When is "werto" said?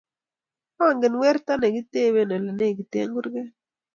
1.21-1.53